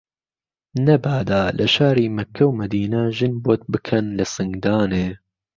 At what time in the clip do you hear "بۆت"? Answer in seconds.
3.43-3.61